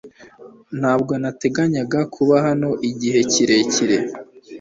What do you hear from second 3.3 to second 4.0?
kirekire.